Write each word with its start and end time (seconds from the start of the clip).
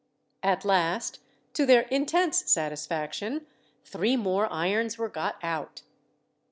At 0.41 0.65
last, 0.65 1.19
to 1.53 1.63
their 1.63 1.81
intense 1.83 2.49
satisfaction, 2.51 3.45
three 3.85 4.17
more 4.17 4.51
irons 4.51 4.97
were 4.97 5.09
got 5.09 5.35
out. 5.43 5.83